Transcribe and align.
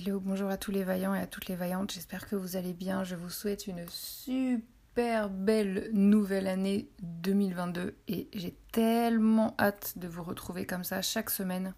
Hello, 0.00 0.20
bonjour 0.20 0.48
à 0.48 0.56
tous 0.56 0.70
les 0.70 0.84
vaillants 0.84 1.12
et 1.12 1.18
à 1.18 1.26
toutes 1.26 1.48
les 1.48 1.56
vaillantes, 1.56 1.90
j'espère 1.90 2.28
que 2.28 2.36
vous 2.36 2.54
allez 2.54 2.72
bien. 2.72 3.02
Je 3.02 3.16
vous 3.16 3.30
souhaite 3.30 3.66
une 3.66 3.84
super 3.88 5.28
belle 5.28 5.90
nouvelle 5.92 6.46
année 6.46 6.88
2022 7.02 7.96
et 8.06 8.28
j'ai 8.32 8.54
tellement 8.70 9.56
hâte 9.58 9.94
de 9.96 10.06
vous 10.06 10.22
retrouver 10.22 10.66
comme 10.66 10.84
ça 10.84 11.02
chaque 11.02 11.30
semaine 11.30 11.74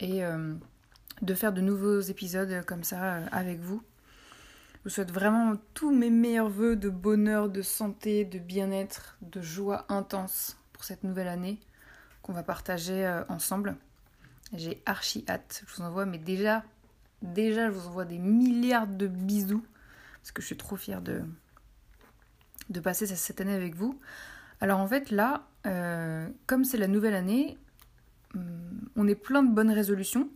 et 0.00 0.24
euh, 0.24 0.54
de 1.20 1.34
faire 1.34 1.52
de 1.52 1.60
nouveaux 1.60 2.00
épisodes 2.00 2.64
comme 2.64 2.84
ça 2.84 3.16
euh, 3.16 3.26
avec 3.32 3.60
vous. 3.60 3.82
Je 4.76 4.84
vous 4.84 4.90
souhaite 4.90 5.12
vraiment 5.12 5.56
tous 5.74 5.94
mes 5.94 6.10
meilleurs 6.10 6.48
voeux 6.48 6.76
de 6.76 6.88
bonheur, 6.88 7.50
de 7.50 7.60
santé, 7.60 8.24
de 8.24 8.38
bien-être, 8.38 9.18
de 9.20 9.42
joie 9.42 9.84
intense 9.90 10.56
pour 10.72 10.84
cette 10.84 11.04
nouvelle 11.04 11.28
année 11.28 11.60
qu'on 12.22 12.32
va 12.32 12.42
partager 12.42 13.04
euh, 13.04 13.24
ensemble. 13.28 13.76
J'ai 14.54 14.82
archi 14.86 15.24
hâte, 15.28 15.64
je 15.68 15.74
vous 15.74 15.82
envoie, 15.82 16.06
mais 16.06 16.18
déjà 16.18 16.64
Déjà, 17.22 17.66
je 17.66 17.72
vous 17.72 17.88
envoie 17.88 18.04
des 18.04 18.18
milliards 18.18 18.86
de 18.86 19.06
bisous 19.06 19.64
parce 20.26 20.32
que 20.32 20.42
je 20.42 20.46
suis 20.46 20.56
trop 20.56 20.74
fière 20.74 21.02
de, 21.02 21.22
passer 22.80 23.06
cette 23.06 23.40
année 23.40 23.54
avec 23.54 23.76
vous. 23.76 23.96
Alors 24.60 24.80
en 24.80 24.86
fait, 24.88 25.12
là, 25.12 25.46
euh, 25.66 26.28
comme 26.46 26.64
c'est 26.64 26.78
la 26.78 26.88
nouvelle 26.88 27.14
année, 27.14 27.56
hum, 28.34 28.88
on 28.96 29.06
est 29.06 29.14
plein 29.14 29.44
de 29.44 29.52
bonnes 29.54 29.70
résolutions, 29.70 30.28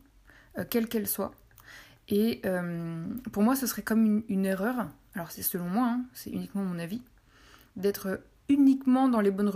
euh, 0.58 0.64
quelles 0.68 0.88
qu'elles 0.88 1.08
soient. 1.08 1.32
Et 2.08 2.40
euh, 2.44 3.04
pour 3.32 3.42
moi, 3.42 3.56
ce 3.56 3.66
serait 3.66 3.82
comme 3.82 4.22
une, 4.28 4.46
erreur, 4.46 4.88
alors 5.14 5.32
c'est 5.32 5.42
selon 5.42 5.68
moi, 5.68 5.88
hein, 5.88 6.04
c'est 6.12 6.30
uniquement 6.30 6.62
mon 6.62 6.78
avis, 6.78 7.02
d'être 7.74 8.20
uniquement 8.48 9.08
dans 9.08 9.20
les 9.20 9.32
bonnes 9.32 9.52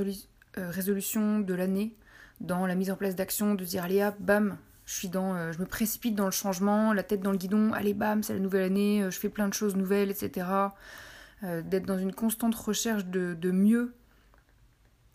résolutions 0.57 1.39
de 1.39 1.55
l'année, 1.55 1.95
dans 2.41 2.67
la 2.67 2.75
mise 2.75 2.91
en 2.91 2.97
place 2.97 3.15
d'actions, 3.15 3.55
de 3.55 3.65
dire 3.65 3.85
allez 3.85 4.09
bam, 4.19 4.57
je 4.87 4.95
suis 4.95 5.09
dans, 5.09 5.35
euh, 5.35 5.53
je 5.53 5.59
me 5.59 5.67
précipite 5.67 6.15
dans 6.15 6.27
le 6.27 6.31
changement, 6.31 6.93
la 6.93 7.03
tête 7.03 7.21
dans 7.21 7.33
le 7.33 7.39
guidon, 7.39 7.73
allez 7.73 7.95
bam, 7.95 8.23
c'est 8.23 8.35
la 8.35 8.41
nouvelle 8.41 8.65
année, 8.65 9.03
euh, 9.03 9.11
je 9.11 9.19
fais 9.19 9.31
plein 9.31 9.49
de 9.49 9.55
choses 9.55 9.77
nouvelles, 9.77 10.11
etc. 10.11 10.47
Euh, 11.43 11.63
d'être 11.63 11.87
dans 11.87 11.99
une 11.99 12.13
constante 12.13 12.55
recherche 12.55 13.07
de, 13.07 13.35
de, 13.35 13.51
mieux. 13.51 13.95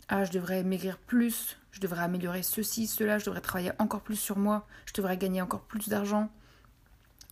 Ah, 0.08 0.25
je 0.25 0.31
devrais 0.31 0.64
maigrir 0.64 0.97
plus, 0.97 1.58
je 1.72 1.80
devrais 1.80 2.02
améliorer 2.02 2.41
ceci, 2.41 2.88
cela, 2.88 3.19
je 3.19 3.25
devrais 3.25 3.41
travailler 3.41 3.72
encore 3.78 4.02
plus 4.02 4.16
sur 4.16 4.38
moi, 4.38 4.68
je 4.85 4.94
devrais 4.94 5.18
gagner 5.18 5.41
encore 5.41 5.62
plus 5.62 5.88
d'argent, 5.88 6.31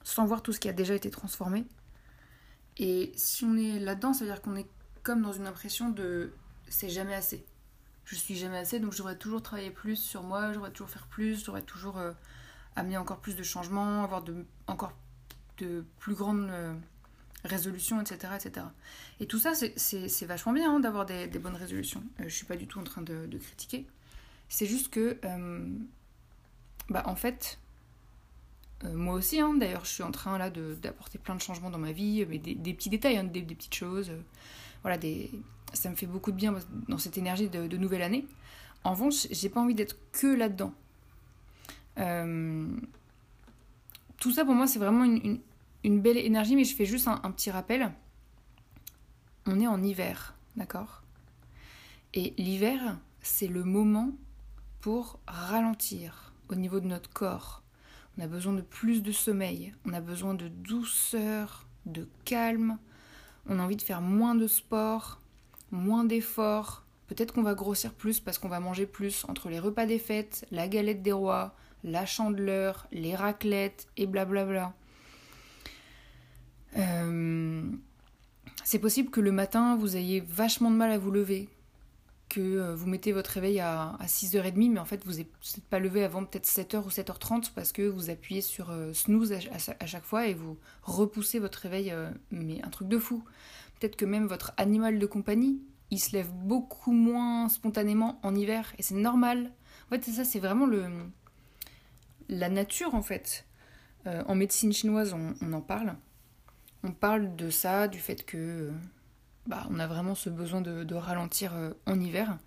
sans 0.03 0.25
voir 0.25 0.43
tout 0.43 0.53
ce 0.53 0.59
qui 0.59 0.69
a 0.69 0.73
déjà 0.73 0.93
été 0.93 1.09
transformé. 1.09 1.65
Et 2.77 3.11
si 3.15 3.45
on 3.45 3.57
est 3.57 3.79
là-dedans, 3.79 4.13
ça 4.13 4.25
veut 4.25 4.31
dire 4.31 4.43
qu'on 4.43 4.55
est 4.55 4.67
comme 5.01 5.23
dans 5.23 5.33
une 5.33 5.47
impression 5.47 5.89
de 5.89 6.33
c'est 6.69 6.89
jamais 6.89 7.15
assez 7.15 7.45
je 8.07 8.15
suis 8.15 8.35
jamais 8.35 8.57
assez, 8.57 8.79
donc 8.79 8.93
je 8.93 8.99
devrais 8.99 9.17
toujours 9.17 9.41
travailler 9.41 9.69
plus 9.69 9.97
sur 9.97 10.23
moi, 10.23 10.49
je 10.49 10.53
devrais 10.55 10.71
toujours 10.71 10.89
faire 10.89 11.07
plus, 11.07 11.41
je 11.41 11.45
devrais 11.45 11.61
toujours 11.61 11.97
euh, 11.97 12.13
amener 12.77 12.97
encore 12.97 13.19
plus 13.19 13.35
de 13.35 13.43
changements, 13.43 14.03
avoir 14.03 14.23
encore 14.67 14.93
de 15.57 15.83
plus 15.99 16.15
grandes 16.15 16.49
euh, 16.49 16.73
résolutions, 17.43 17.99
etc., 17.99 18.33
etc. 18.35 18.65
Et 19.19 19.25
tout 19.25 19.39
ça, 19.39 19.53
c'est 19.55 20.25
vachement 20.25 20.53
bien 20.53 20.75
hein, 20.75 20.79
d'avoir 20.79 21.05
des, 21.05 21.27
bonnes 21.27 21.57
résolutions. 21.57 22.01
Euh, 22.21 22.23
je 22.29 22.33
suis 22.33 22.45
pas 22.45 22.55
du 22.55 22.65
tout 22.65 22.79
en 22.79 22.83
train 22.83 23.01
de, 23.01 23.27
critiquer. 23.37 23.85
C'est 24.47 24.67
juste 24.67 24.89
que, 24.89 25.19
bah, 26.87 27.03
en 27.07 27.17
fait, 27.17 27.59
moi 28.85 29.15
aussi, 29.15 29.41
hein, 29.41 29.53
d'ailleurs, 29.55 29.83
je 29.83 29.89
suis 29.89 30.03
en 30.03 30.11
train 30.11 30.37
là 30.37 30.49
d'apporter 30.49 31.17
plein 31.17 31.35
de 31.35 31.41
changements 31.41 31.69
dans 31.69 31.77
ma 31.77 31.91
vie, 31.91 32.25
mais 32.29 32.37
des, 32.37 32.73
petits 32.73 32.89
détails, 32.89 33.17
hein, 33.17 33.25
des, 33.25 33.41
petites 33.41 33.75
choses, 33.75 34.11
voilà, 34.81 34.97
des, 34.97 35.31
ça 35.73 35.89
me 35.89 35.95
fait 35.95 36.05
beaucoup 36.05 36.31
de 36.31 36.37
bien 36.37 36.55
dans 36.87 36.97
cette 36.97 37.17
énergie 37.17 37.49
de, 37.49 37.77
nouvelle 37.77 38.01
année. 38.01 38.25
En 38.83 38.91
revanche, 38.91 39.27
j'ai 39.31 39.49
pas 39.49 39.61
envie 39.61 39.75
d'être 39.75 39.97
que 40.11 40.27
là-dedans. 40.27 40.73
Euh, 41.97 42.67
tout 44.17 44.31
ça 44.31 44.45
pour 44.45 44.53
moi, 44.53 44.67
c'est 44.67 44.79
vraiment 44.79 45.03
une, 45.03 46.01
belle 46.01 46.17
énergie, 46.17 46.55
mais 46.55 46.63
je 46.63 46.75
fais 46.75 46.85
juste 46.85 47.07
un, 47.07 47.31
petit 47.31 47.51
rappel. 47.51 47.91
On 49.45 49.59
est 49.59 49.67
en 49.67 49.81
hiver, 49.81 50.35
d'accord? 50.55 51.03
Et 52.13 52.33
l'hiver, 52.37 52.97
c'est 53.21 53.47
le 53.47 53.63
moment 53.63 54.11
pour 54.81 55.19
ralentir 55.27 56.33
au 56.49 56.55
niveau 56.55 56.79
de 56.79 56.87
notre 56.87 57.09
corps. 57.09 57.63
On 58.17 58.23
a 58.23 58.27
besoin 58.27 58.53
de 58.53 58.61
plus 58.61 59.03
de 59.03 59.11
sommeil, 59.11 59.73
on 59.85 59.93
a 59.93 60.01
besoin 60.01 60.33
de 60.33 60.47
douceur, 60.47 61.67
de 61.85 62.07
calme, 62.25 62.77
on 63.47 63.59
a 63.59 63.63
envie 63.63 63.75
de 63.75 63.81
faire 63.81 64.01
moins 64.01 64.35
de 64.35 64.47
sport, 64.47 65.19
moins 65.71 66.03
d'efforts. 66.03 66.83
Peut-être 67.07 67.33
qu'on 67.33 67.43
va 67.43 67.53
grossir 67.53 67.93
plus 67.93 68.19
parce 68.19 68.37
qu'on 68.37 68.49
va 68.49 68.59
manger 68.59 68.85
plus 68.85 69.25
entre 69.29 69.49
les 69.49 69.59
repas 69.59 69.85
des 69.85 69.99
fêtes, 69.99 70.45
la 70.51 70.67
galette 70.67 71.01
des 71.01 71.13
rois, 71.13 71.55
la 71.83 72.05
chandeleur, 72.05 72.87
les 72.91 73.15
raclettes 73.15 73.87
et 73.95 74.05
blablabla. 74.05 74.73
Euh, 76.77 77.63
c'est 78.63 78.79
possible 78.79 79.09
que 79.09 79.21
le 79.21 79.31
matin 79.31 79.77
vous 79.77 79.95
ayez 79.95 80.19
vachement 80.19 80.69
de 80.69 80.75
mal 80.75 80.91
à 80.91 80.97
vous 80.97 81.11
lever, 81.11 81.47
que 82.29 82.41
euh, 82.41 82.75
vous 82.75 82.87
mettez 82.87 83.11
votre 83.11 83.31
réveil 83.31 83.59
à, 83.59 83.97
6h30, 84.03 84.71
mais 84.71 84.79
en 84.79 84.85
fait 84.85 85.03
vous 85.05 85.13
n'êtes 85.17 85.65
pas 85.69 85.79
levé 85.79 86.03
avant 86.03 86.23
peut-être 86.25 86.45
7h 86.45 86.83
ou 86.83 86.89
7h30 86.89 87.51
parce 87.53 87.71
que 87.71 87.81
vous 87.81 88.09
appuyez 88.09 88.41
sur 88.41 88.69
euh, 88.69 88.93
snooze 88.93 89.33
à, 89.33 89.85
chaque 89.85 90.03
fois 90.03 90.27
et 90.27 90.33
vous 90.33 90.57
repoussez 90.83 91.39
votre 91.39 91.59
réveil, 91.59 91.93
mais 92.31 92.61
un 92.63 92.69
truc 92.69 92.87
de 92.87 92.97
fou. 92.97 93.23
Peut-être 93.79 93.95
que 93.95 94.05
même 94.05 94.27
votre 94.27 94.53
animal 94.57 94.99
de 94.99 95.05
compagnie, 95.05 95.61
il 95.91 95.99
se 95.99 96.11
lève 96.11 96.31
beaucoup 96.33 96.91
moins 96.91 97.47
spontanément 97.49 98.19
en 98.23 98.35
hiver 98.35 98.73
et 98.77 98.83
c'est 98.83 98.95
normal. 98.95 99.51
En 99.87 99.95
fait, 99.95 100.03
ça, 100.03 100.25
c'est 100.25 100.39
vraiment 100.39 100.65
le 100.65 100.85
la 102.29 102.49
nature 102.49 102.95
en 102.95 103.01
fait. 103.01 103.45
Euh, 104.05 104.23
en 104.27 104.35
médecine 104.35 104.71
chinoise, 104.71 105.13
on, 105.13 105.53
en 105.53 105.61
parle. 105.61 105.95
On 106.83 106.91
parle 106.91 107.35
de 107.35 107.49
ça, 107.49 107.87
du 107.87 107.99
fait 107.99 108.25
que 108.25 108.71
bah, 109.47 109.65
on 109.69 109.79
a 109.79 109.87
vraiment 109.87 110.13
ce 110.13 110.29
besoin 110.29 110.61
de, 110.61 110.95
ralentir 110.95 111.55
euh, 111.55 111.71
en 111.85 111.99
hiver. 111.99 112.37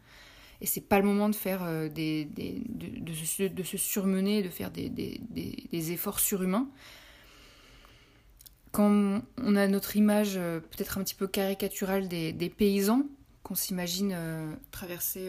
Et 0.61 0.67
c'est 0.67 0.83
pas 0.83 0.99
le 0.99 1.07
moment 1.07 1.31
de 1.31 1.35
faire 1.35 1.63
euh, 1.63 1.89
des, 1.89 2.27
de, 2.27 3.13
se, 3.15 3.45
de, 3.45 3.63
surmener, 3.63 4.43
de 4.43 4.51
faire 4.51 4.71
des, 4.71 5.93
efforts 5.93 6.21
surhumains 6.21 6.69
quand 8.73 9.23
on 9.37 9.57
a 9.57 9.67
notre 9.67 9.97
image 9.97 10.37
euh, 10.37 10.61
peut-être 10.61 10.99
un 10.99 11.03
petit 11.03 11.17
peu 11.17 11.27
caricaturale 11.27 12.07
des, 12.07 12.55
paysans, 12.57 13.03
qu'on 13.43 13.57
s'imagine 13.57 14.17
traverser 14.71 15.29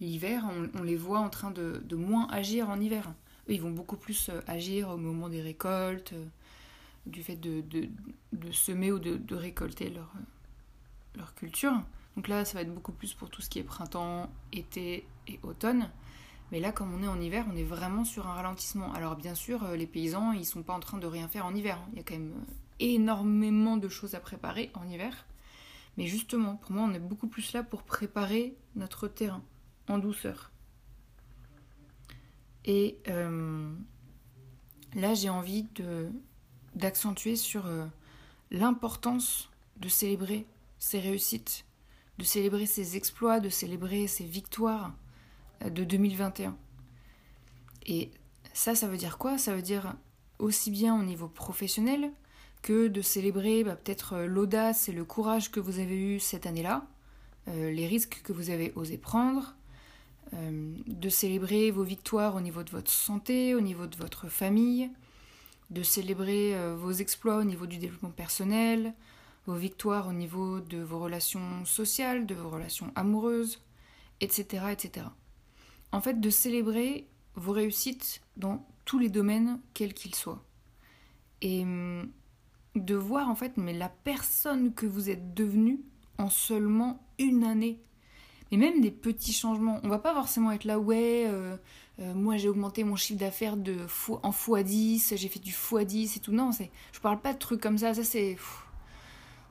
l'hiver, 0.00 0.44
on, 0.74 0.82
les 0.82 0.96
voit 0.96 1.20
en 1.20 1.30
train 1.30 1.50
de, 1.50 1.94
moins 1.94 2.26
agir 2.30 2.68
en 2.68 2.78
hiver. 2.78 3.10
Eux, 3.48 3.54
ils 3.54 3.62
vont 3.62 3.70
beaucoup 3.70 3.96
plus 3.96 4.30
agir 4.46 4.90
au 4.90 4.98
moment 4.98 5.30
des 5.30 5.40
récoltes, 5.40 6.12
du 7.06 7.22
fait 7.22 7.36
de, 7.36 7.62
semer 8.52 8.92
ou 8.92 8.98
de, 8.98 9.34
récolter 9.34 9.88
leur, 9.88 10.12
leur 11.16 11.34
culture. 11.34 11.72
Donc 12.16 12.28
là, 12.28 12.44
ça 12.44 12.54
va 12.54 12.62
être 12.62 12.74
beaucoup 12.74 12.92
plus 12.92 13.14
pour 13.14 13.30
tout 13.30 13.42
ce 13.42 13.48
qui 13.48 13.58
est 13.58 13.64
printemps, 13.64 14.30
été 14.52 15.06
et 15.28 15.38
automne. 15.42 15.88
Mais 16.50 16.60
là, 16.60 16.72
comme 16.72 16.94
on 16.94 17.02
est 17.02 17.08
en 17.08 17.20
hiver, 17.20 17.44
on 17.52 17.56
est 17.56 17.64
vraiment 17.64 18.04
sur 18.04 18.26
un 18.26 18.32
ralentissement. 18.32 18.92
Alors 18.94 19.16
bien 19.16 19.34
sûr, 19.34 19.64
euh, 19.64 19.76
les 19.76 19.86
paysans, 19.86 20.32
ils 20.32 20.46
sont 20.46 20.62
pas 20.62 20.72
en 20.72 20.80
train 20.80 20.98
de 20.98 21.06
rien 21.06 21.28
faire 21.28 21.44
en 21.44 21.54
hiver. 21.54 21.78
Il 21.92 21.98
y 21.98 22.00
a 22.00 22.02
quand 22.02 22.14
même 22.14 22.32
euh, 22.32 22.52
énormément 22.80 23.76
de 23.76 23.88
choses 23.88 24.14
à 24.14 24.20
préparer 24.20 24.70
en 24.74 24.88
hiver. 24.88 25.26
Mais 25.96 26.06
justement, 26.06 26.56
pour 26.56 26.72
moi, 26.72 26.84
on 26.88 26.94
est 26.94 26.98
beaucoup 27.00 27.28
plus 27.28 27.52
là 27.52 27.62
pour 27.62 27.82
préparer 27.82 28.56
notre 28.76 29.08
terrain 29.08 29.42
en 29.88 29.98
douceur. 29.98 30.52
Et 32.64 32.98
euh, 33.08 33.72
là, 34.94 35.14
j'ai 35.14 35.28
envie 35.28 35.66
d'accentuer 36.74 37.36
sur 37.36 37.66
l'importance 38.50 39.50
de 39.78 39.88
célébrer 39.88 40.46
ses 40.78 41.00
réussites, 41.00 41.64
de 42.18 42.24
célébrer 42.24 42.66
ses 42.66 42.96
exploits, 42.96 43.40
de 43.40 43.48
célébrer 43.48 44.06
ses 44.06 44.24
victoires 44.24 44.92
euh, 45.64 45.70
de 45.70 45.84
2021. 45.84 46.56
Et 47.86 48.10
ça, 48.52 48.74
ça 48.74 48.88
veut 48.88 48.96
dire 48.96 49.18
quoi? 49.18 49.38
Ça 49.38 49.54
veut 49.54 49.62
dire 49.62 49.94
aussi 50.38 50.70
bien 50.70 50.98
au 50.98 51.02
niveau 51.02 51.28
professionnel 51.28 52.10
que 52.62 52.88
de 52.88 53.00
célébrer 53.00 53.64
bah, 53.64 53.76
peut-être 53.76 54.14
euh, 54.14 54.26
l'audace 54.26 54.88
et 54.88 54.92
le 54.92 55.04
courage 55.04 55.50
que 55.50 55.60
vous 55.60 55.78
avez 55.78 55.96
eu 55.96 56.20
cette 56.20 56.46
année-là, 56.46 56.86
euh, 57.48 57.70
les 57.70 57.86
risques 57.86 58.20
que 58.24 58.32
vous 58.32 58.50
avez 58.50 58.72
osé 58.76 58.98
prendre, 58.98 59.54
de 60.30 61.08
célébrer 61.08 61.70
vos 61.70 61.84
victoires 61.84 62.36
au 62.36 62.42
niveau 62.42 62.62
de 62.62 62.68
votre 62.68 62.90
santé, 62.90 63.54
au 63.54 63.62
niveau 63.62 63.86
de 63.86 63.96
votre 63.96 64.28
famille, 64.28 64.90
de 65.70 65.82
célébrer 65.82 66.54
vos 66.76 66.92
exploits 66.92 67.38
au 67.38 67.44
niveau 67.44 67.64
du 67.64 67.78
développement 67.78 68.10
personnel, 68.10 68.92
vos 69.48 69.54
victoires 69.54 70.08
au 70.08 70.12
niveau 70.12 70.60
de 70.60 70.76
vos 70.76 70.98
relations 70.98 71.64
sociales, 71.64 72.26
de 72.26 72.34
vos 72.34 72.50
relations 72.50 72.92
amoureuses, 72.94 73.64
etc. 74.20 74.66
etc. 74.70 75.06
En 75.90 76.02
fait, 76.02 76.20
de 76.20 76.28
célébrer 76.28 77.08
vos 77.34 77.52
réussites 77.52 78.20
dans 78.36 78.66
tous 78.84 78.98
les 78.98 79.08
domaines, 79.08 79.58
quels 79.72 79.94
qu'ils 79.94 80.14
soient. 80.14 80.44
Et 81.40 81.62
hum, 81.62 82.10
de 82.74 82.94
voir 82.94 83.30
en 83.30 83.34
fait 83.34 83.56
mais 83.56 83.72
la 83.72 83.88
personne 83.88 84.74
que 84.74 84.84
vous 84.84 85.08
êtes 85.08 85.32
devenu 85.32 85.80
en 86.18 86.28
seulement 86.28 87.02
une 87.18 87.42
année. 87.42 87.80
Mais 88.50 88.58
même 88.58 88.82
des 88.82 88.90
petits 88.90 89.32
changements. 89.32 89.80
On 89.82 89.88
va 89.88 89.98
pas 89.98 90.14
forcément 90.14 90.52
être 90.52 90.64
là, 90.64 90.78
ouais, 90.78 91.24
euh, 91.26 91.56
euh, 92.00 92.14
moi 92.14 92.36
j'ai 92.36 92.50
augmenté 92.50 92.84
mon 92.84 92.96
chiffre 92.96 93.18
d'affaires 93.18 93.56
de 93.56 93.76
en 94.22 94.30
x10, 94.30 95.16
j'ai 95.16 95.28
fait 95.28 95.40
du 95.40 95.52
x10 95.52 96.16
et 96.16 96.20
tout. 96.20 96.32
Non, 96.32 96.50
je 96.52 97.00
parle 97.00 97.20
pas 97.20 97.32
de 97.32 97.38
trucs 97.38 97.62
comme 97.62 97.78
ça, 97.78 97.94
ça 97.94 98.04
c'est 98.04 98.36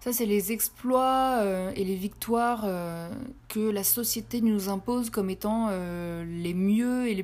ça, 0.07 0.13
c'est 0.13 0.25
les 0.25 0.54
exploits 0.54 1.42
euh, 1.42 1.69
et 1.75 1.83
les 1.83 1.98
victoires 1.98 2.62
euh, 2.63 3.09
que 3.50 3.59
la 3.59 3.83
société 3.83 4.39
nous 4.39 4.69
impose 4.69 5.09
comme 5.09 5.30
étant 5.30 5.68
euh, 5.69 6.24
les 6.24 6.54
mieux 6.54 7.09
et 7.09 7.15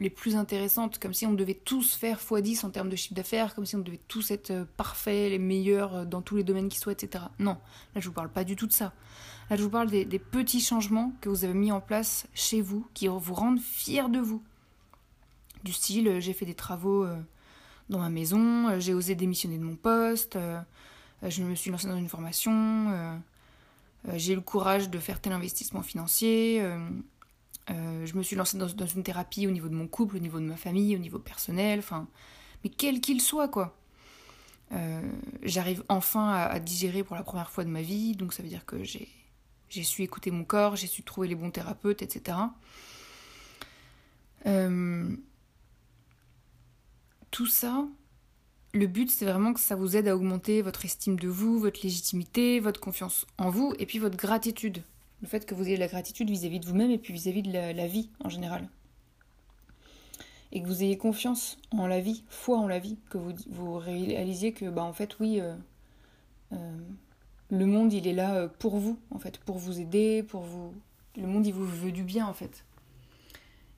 les, 0.00 0.10
plus 0.10 0.34
intéressantes, 0.34 0.98
comme 0.98 1.14
si 1.14 1.24
on 1.24 1.34
devait 1.34 1.54
tous 1.54 1.94
faire 1.94 2.18
x10 2.18 2.66
en 2.66 2.70
termes 2.70 2.88
de 2.88 2.96
chiffre 2.96 3.14
d'affaires, 3.14 3.54
comme 3.54 3.64
si 3.64 3.76
on 3.76 3.78
devait 3.78 4.00
tous 4.08 4.32
être 4.32 4.66
parfaits, 4.76 5.30
les 5.30 5.38
meilleurs 5.38 6.04
dans 6.04 6.20
tous 6.20 6.34
les 6.34 6.42
domaines 6.42 6.68
qui 6.68 6.80
soient, 6.80 6.92
etc. 6.92 7.26
Non, 7.38 7.56
là 7.94 8.00
je 8.00 8.08
vous 8.08 8.12
parle 8.12 8.28
pas 8.28 8.42
du 8.42 8.56
tout 8.56 8.66
de 8.66 8.72
ça. 8.72 8.92
Là 9.48 9.54
je 9.54 9.62
vous 9.62 9.70
parle 9.70 9.88
des, 9.88 10.04
des 10.04 10.18
petits 10.18 10.60
changements 10.60 11.12
que 11.20 11.28
vous 11.28 11.44
avez 11.44 11.54
mis 11.54 11.70
en 11.70 11.80
place 11.80 12.26
chez 12.34 12.60
vous, 12.60 12.84
qui 12.94 13.06
vous 13.06 13.34
rendent 13.34 13.60
fiers 13.60 14.08
de 14.08 14.18
vous. 14.18 14.42
Du 15.62 15.72
style, 15.72 16.18
j'ai 16.18 16.32
fait 16.32 16.46
des 16.46 16.54
travaux 16.56 17.06
dans 17.88 18.00
ma 18.00 18.10
maison, 18.10 18.80
j'ai 18.80 18.94
osé 18.94 19.14
démissionner 19.14 19.58
de 19.58 19.62
mon 19.62 19.76
poste. 19.76 20.36
Euh, 21.22 21.30
je 21.30 21.42
me 21.42 21.54
suis 21.54 21.70
lancée 21.70 21.88
dans 21.88 21.96
une 21.96 22.08
formation, 22.08 22.52
euh, 22.90 23.16
euh, 24.08 24.12
j'ai 24.16 24.32
eu 24.32 24.36
le 24.36 24.42
courage 24.42 24.90
de 24.90 24.98
faire 24.98 25.20
tel 25.20 25.32
investissement 25.32 25.82
financier, 25.82 26.62
je 27.68 28.16
me 28.16 28.22
suis 28.22 28.36
lancée 28.36 28.58
dans, 28.58 28.68
une 28.68 29.02
thérapie 29.02 29.46
au 29.46 29.50
niveau 29.50 29.68
de 29.68 29.74
mon 29.74 29.86
couple, 29.86 30.16
au 30.16 30.20
niveau 30.20 30.40
de 30.40 30.44
ma 30.44 30.56
famille, 30.56 30.96
au 30.96 30.98
niveau 30.98 31.18
personnel, 31.18 31.78
enfin, 31.78 32.08
mais 32.64 32.70
quel 32.70 33.00
qu'il 33.00 33.20
soit, 33.20 33.48
quoi. 33.48 33.76
J'arrive 35.42 35.84
enfin 35.88 36.30
à, 36.32 36.58
digérer 36.58 37.04
pour 37.04 37.14
la 37.14 37.22
première 37.22 37.50
fois 37.50 37.64
de 37.64 37.68
ma 37.68 37.82
vie, 37.82 38.16
donc 38.16 38.32
ça 38.32 38.42
veut 38.42 38.48
dire 38.48 38.64
que 38.64 38.82
j'ai, 38.82 39.08
j'ai 39.68 39.84
su 39.84 40.02
écouter 40.02 40.30
mon 40.30 40.44
corps, 40.44 40.76
j'ai 40.76 40.86
su 40.86 41.02
trouver 41.02 41.28
les 41.28 41.34
bons 41.34 41.50
thérapeutes, 41.50 42.02
etc. 42.02 42.38
tout 47.30 47.46
ça, 47.46 47.86
le 48.72 48.86
but, 48.86 49.10
c'est 49.10 49.26
vraiment 49.26 49.52
que 49.52 49.60
ça 49.60 49.76
vous 49.76 49.96
aide 49.96 50.08
à 50.08 50.16
augmenter 50.16 50.62
votre 50.62 50.84
estime 50.84 51.18
de 51.18 51.28
vous, 51.28 51.58
votre 51.58 51.80
légitimité, 51.82 52.58
votre 52.58 52.80
confiance 52.80 53.26
en 53.36 53.50
vous, 53.50 53.74
et 53.78 53.84
puis 53.84 53.98
votre 53.98 54.16
gratitude. 54.16 54.82
Le 55.20 55.28
fait 55.28 55.44
que 55.44 55.54
vous 55.54 55.66
ayez 55.66 55.76
de 55.76 55.80
la 55.80 55.88
gratitude 55.88 56.30
vis-à-vis 56.30 56.58
de 56.58 56.66
vous-même 56.66 56.90
et 56.90 56.98
puis 56.98 57.12
vis-à-vis 57.12 57.42
de 57.42 57.52
la, 57.52 57.86
vie 57.86 58.08
en 58.24 58.30
général. 58.30 58.68
Et 60.52 60.62
que 60.62 60.66
vous 60.66 60.82
ayez 60.82 60.96
confiance 60.96 61.58
en 61.70 61.86
la 61.86 62.00
vie, 62.00 62.24
foi 62.28 62.58
en 62.58 62.66
la 62.66 62.78
vie, 62.78 62.98
que 63.10 63.18
vous, 63.18 63.32
vous 63.48 63.74
réalisiez 63.74 64.52
que, 64.52 64.68
bah, 64.68 64.82
en 64.82 64.92
fait, 64.92 65.18
oui, 65.20 65.40
euh, 65.40 65.54
euh, 66.52 66.78
le 67.50 67.66
monde, 67.66 67.92
il 67.92 68.06
est 68.06 68.14
là 68.14 68.36
euh, 68.36 68.48
pour 68.48 68.78
vous, 68.78 68.98
en 69.10 69.18
fait, 69.18 69.38
pour 69.38 69.58
vous 69.58 69.80
aider, 69.80 70.22
pour 70.22 70.42
vous. 70.42 70.72
Le 71.16 71.26
monde, 71.26 71.46
il 71.46 71.52
vous 71.52 71.66
veut 71.66 71.92
du 71.92 72.04
bien, 72.04 72.26
en 72.26 72.34
fait. 72.34 72.64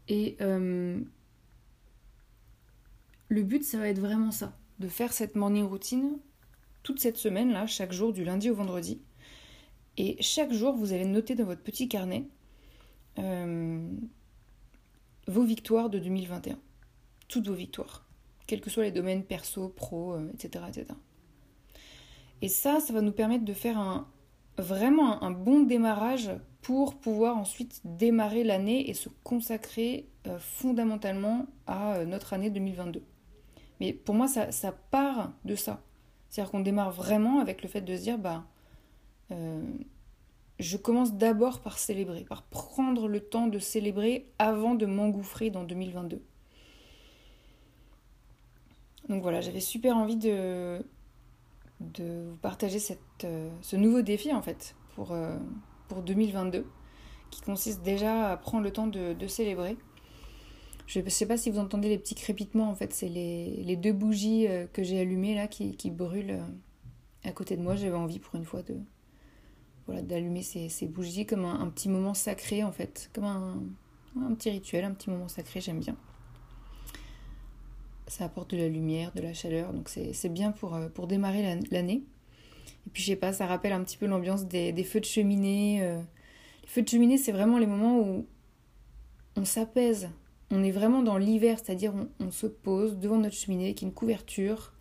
Et 0.06 0.36
le 0.38 1.02
but, 3.42 3.64
ça 3.64 3.78
va 3.78 3.88
être 3.88 3.98
vraiment 3.98 4.30
ça 4.30 4.52
de 4.78 4.88
faire 4.88 5.12
cette 5.12 5.34
morning 5.34 5.64
routine 5.64 6.18
toute 6.84 7.00
cette 7.00 7.16
semaine-là, 7.16 7.66
chaque 7.66 7.92
jour, 7.92 8.12
du 8.12 8.24
lundi 8.24 8.50
au 8.50 8.54
vendredi. 8.54 9.00
Et 9.96 10.20
chaque 10.22 10.52
jour, 10.52 10.76
vous 10.76 10.92
allez 10.92 11.06
noter 11.06 11.34
dans 11.34 11.44
votre 11.44 11.62
petit 11.62 11.88
carnet 11.88 12.28
euh, 13.18 13.88
vos 15.26 15.44
victoires 15.44 15.88
de 15.88 15.98
2021. 15.98 16.58
Toutes 17.26 17.48
vos 17.48 17.54
victoires. 17.54 18.06
Quels 18.46 18.60
que 18.60 18.70
soient 18.70 18.84
les 18.84 18.92
domaines 18.92 19.24
perso, 19.24 19.70
pro, 19.70 20.18
etc., 20.34 20.64
euh, 20.64 20.68
etc. 20.68 20.86
Et 22.42 22.48
ça, 22.48 22.80
ça 22.80 22.92
va 22.92 23.00
nous 23.00 23.12
permettre 23.12 23.44
de 23.44 23.54
faire 23.54 23.78
un, 23.78 24.06
vraiment 24.58 25.22
un, 25.22 25.30
bon 25.30 25.60
démarrage 25.62 26.30
pour 26.60 26.98
pouvoir 26.98 27.38
ensuite 27.38 27.80
démarrer 27.84 28.44
l'année 28.44 28.90
et 28.90 28.94
se 28.94 29.08
consacrer 29.22 30.06
euh, 30.26 30.38
fondamentalement 30.38 31.46
à 31.66 32.04
notre 32.04 32.34
année 32.34 32.50
2022. 32.50 33.02
Mais 33.84 33.92
pour 33.92 34.14
moi, 34.14 34.28
ça, 34.28 34.72
part 34.90 35.32
de 35.44 35.54
ça. 35.54 35.82
C'est-à-dire 36.30 36.50
qu'on 36.50 36.60
démarre 36.60 36.90
vraiment 36.90 37.40
avec 37.40 37.62
le 37.62 37.68
fait 37.68 37.82
de 37.82 37.94
se 37.94 38.00
dire, 38.00 38.16
bah, 38.16 38.44
euh, 39.30 39.62
je 40.58 40.78
commence 40.78 41.12
d'abord 41.12 41.60
par 41.60 41.78
célébrer, 41.78 42.24
par 42.24 42.44
prendre 42.44 43.08
le 43.08 43.20
temps 43.20 43.46
de 43.46 43.58
célébrer 43.58 44.26
avant 44.38 44.74
de 44.74 44.86
m'engouffrer 44.86 45.50
dans 45.50 45.64
2022. 45.64 46.22
Donc 49.10 49.22
voilà, 49.22 49.42
j'avais 49.42 49.60
super 49.60 49.98
envie 49.98 50.16
de, 50.16 50.82
vous 51.78 52.36
partager 52.40 52.78
euh, 53.24 53.50
ce 53.60 53.76
nouveau 53.76 54.00
défi 54.00 54.32
en 54.32 54.40
fait 54.40 54.76
pour, 54.94 55.12
euh, 55.12 55.36
pour 55.88 56.00
2022, 56.00 56.64
qui 57.30 57.42
consiste 57.42 57.82
déjà 57.82 58.30
à 58.30 58.36
prendre 58.38 58.64
le 58.64 58.72
temps 58.72 58.86
de 58.86 59.26
célébrer. 59.26 59.76
Je 60.86 61.00
ne 61.00 61.08
sais 61.08 61.26
pas 61.26 61.36
si 61.36 61.50
vous 61.50 61.58
entendez 61.58 61.88
les 61.88 61.98
petits 61.98 62.14
crépitements, 62.14 62.68
en 62.68 62.74
fait, 62.74 62.92
c'est 62.92 63.08
les, 63.08 63.76
deux 63.76 63.92
bougies 63.92 64.46
euh, 64.48 64.66
que 64.72 64.82
j'ai 64.82 65.00
allumées 65.00 65.34
là 65.34 65.48
qui, 65.48 65.90
brûlent 65.90 66.32
euh, 66.32 67.28
à 67.28 67.32
côté 67.32 67.56
de 67.56 67.62
moi. 67.62 67.74
J'avais 67.74 67.96
envie 67.96 68.18
pour 68.18 68.34
une 68.34 68.44
fois 68.44 68.62
de 68.62 68.76
voilà 69.86 70.00
d'allumer 70.00 70.42
ces, 70.42 70.86
bougies 70.86 71.26
comme 71.26 71.44
un, 71.44 71.68
petit 71.68 71.88
moment 71.90 72.14
sacré 72.14 72.64
en 72.64 72.72
fait, 72.72 73.10
comme 73.14 73.24
un, 73.24 74.34
petit 74.34 74.50
rituel, 74.50 74.84
un 74.84 74.92
petit 74.92 75.10
moment 75.10 75.28
sacré, 75.28 75.60
j'aime 75.60 75.80
bien. 75.80 75.96
Ça 78.06 78.24
apporte 78.24 78.50
de 78.50 78.56
la 78.58 78.68
lumière, 78.68 79.12
de 79.14 79.22
la 79.22 79.32
chaleur, 79.32 79.72
donc 79.72 79.88
c'est 79.88 80.28
bien 80.28 80.52
pour, 80.52 80.74
euh, 80.74 80.88
pour 80.88 81.06
démarrer 81.06 81.60
l'année. 81.70 82.02
Et 82.86 82.90
puis 82.90 83.02
je 83.02 83.08
sais 83.08 83.16
pas, 83.16 83.32
ça 83.32 83.46
rappelle 83.46 83.72
un 83.72 83.82
petit 83.82 83.96
peu 83.96 84.06
l'ambiance 84.06 84.46
des, 84.46 84.72
des, 84.72 84.84
feux 84.84 85.00
de 85.00 85.06
cheminée. 85.06 85.80
Les 85.80 86.68
feux 86.68 86.82
de 86.82 86.88
cheminée, 86.88 87.16
c'est 87.16 87.32
vraiment 87.32 87.58
les 87.58 87.66
moments 87.66 87.98
où 87.98 88.26
on 89.36 89.44
s'apaise, 89.44 90.10
on 90.54 90.62
est 90.62 90.70
vraiment 90.70 91.02
dans 91.02 91.18
l'hiver, 91.18 91.58
c'est-à-dire 91.58 91.92
on, 92.20 92.30
se 92.30 92.46
pose 92.46 92.98
devant 92.98 93.18
notre 93.18 93.34
cheminée 93.34 93.74
qui 93.74 93.84
est 93.84 93.88
une 93.88 93.94
couverture 93.94 94.72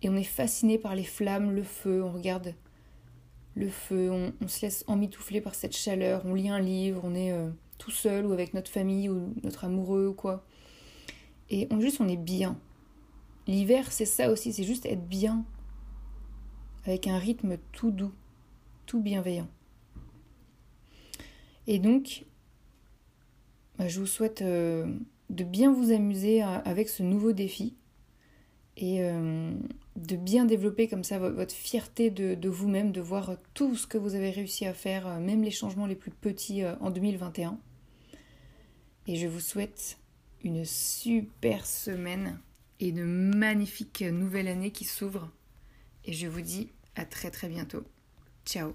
et 0.00 0.08
on 0.08 0.16
est 0.16 0.22
fasciné 0.22 0.78
par 0.78 0.94
les 0.94 1.04
flammes, 1.04 1.50
le 1.50 1.62
feu, 1.62 2.02
on 2.02 2.12
regarde 2.12 2.54
le 3.54 3.68
feu, 3.68 4.10
on, 4.10 4.48
se 4.48 4.62
laisse 4.62 4.84
emmitoufler 4.86 5.40
par 5.40 5.54
cette 5.54 5.76
chaleur, 5.76 6.22
on 6.24 6.34
lit 6.34 6.48
un 6.48 6.60
livre, 6.60 7.02
on 7.04 7.14
est 7.14 7.32
euh, 7.32 7.50
tout 7.78 7.90
seul 7.90 8.24
ou 8.24 8.32
avec 8.32 8.54
notre 8.54 8.70
famille 8.70 9.08
ou 9.08 9.34
notre 9.42 9.64
amoureux 9.64 10.06
ou 10.08 10.14
quoi. 10.14 10.44
Et 11.50 11.66
on 11.70 11.80
juste 11.80 12.00
on 12.00 12.08
est 12.08 12.16
bien. 12.16 12.58
L'hiver 13.46 13.90
c'est 13.90 14.06
ça 14.06 14.30
aussi, 14.30 14.52
c'est 14.52 14.64
juste 14.64 14.86
être 14.86 15.06
bien 15.06 15.44
avec 16.84 17.06
un 17.06 17.18
rythme 17.18 17.58
tout 17.72 17.90
doux, 17.90 18.12
tout 18.86 19.00
bienveillant. 19.00 19.48
Et 21.66 21.78
donc 21.78 22.24
je 23.88 24.00
vous 24.00 24.06
souhaite 24.06 24.42
euh, 24.42 24.86
de 25.30 25.44
bien 25.44 25.72
vous 25.72 25.92
amuser 25.92 26.42
euh, 26.42 26.58
avec 26.64 26.88
ce 26.88 27.02
nouveau 27.02 27.32
défi 27.32 27.74
et 28.76 29.02
euh, 29.02 29.52
de 29.96 30.16
bien 30.16 30.44
développer 30.44 30.88
comme 30.88 31.04
ça 31.04 31.18
votre 31.18 31.54
fierté 31.54 32.10
de, 32.10 32.48
vous-même, 32.48 32.92
de 32.92 33.00
voir 33.00 33.36
tout 33.54 33.76
ce 33.76 33.86
que 33.86 33.98
vous 33.98 34.14
avez 34.14 34.30
réussi 34.30 34.64
à 34.64 34.72
faire, 34.72 35.20
même 35.20 35.42
les 35.42 35.50
changements 35.50 35.86
les 35.86 35.94
plus 35.94 36.10
petits 36.10 36.62
en 36.80 36.90
2021. 36.90 37.58
Et 39.06 39.16
je 39.16 39.26
vous 39.26 39.40
souhaite 39.40 39.98
une 40.42 40.64
super 40.64 41.66
semaine 41.66 42.40
et 42.80 42.88
une 42.88 43.04
magnifique 43.04 44.00
nouvelle 44.00 44.48
année 44.48 44.70
qui 44.70 44.84
s'ouvre. 44.84 45.30
Et 46.06 46.14
je 46.14 46.26
vous 46.26 46.40
dis 46.40 46.70
à 46.96 47.04
très 47.04 47.30
très 47.30 47.48
bientôt. 47.48 47.84
Ciao 48.46 48.72